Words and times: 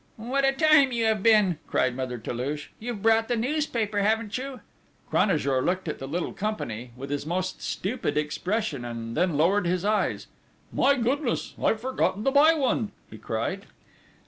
"What 0.17 0.43
a 0.45 0.51
time 0.51 0.91
you 0.91 1.05
have 1.05 1.21
been!" 1.21 1.59
cried 1.67 1.95
Mother 1.95 2.17
Toulouche: 2.17 2.69
"You've 2.79 3.03
brought 3.03 3.27
the 3.27 3.35
newspaper, 3.35 3.99
haven't 4.01 4.35
you?" 4.35 4.61
Cranajour 5.11 5.61
looked 5.61 5.87
at 5.87 5.99
the 5.99 6.07
little 6.07 6.33
company 6.33 6.89
with 6.97 7.11
his 7.11 7.23
most 7.23 7.61
stupid 7.61 8.17
expression 8.17 8.83
and 8.83 9.15
then 9.15 9.37
lowered 9.37 9.67
his 9.67 9.85
eyes: 9.85 10.25
"My 10.73 10.95
goodness, 10.95 11.53
I've 11.63 11.81
forgotten 11.81 12.23
to 12.23 12.31
buy 12.31 12.55
one!" 12.55 12.93
he 13.11 13.19
cried. 13.19 13.67